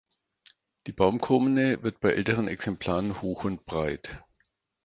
[0.87, 4.23] Die Baumkrone wird bei älteren Exemplaren hoch und breit.